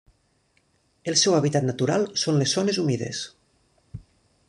El 1.11 1.17
seu 1.25 1.37
hàbitat 1.41 1.69
natural 1.69 2.07
són 2.25 2.41
les 2.43 2.57
zones 2.59 2.83
humides. 2.85 3.25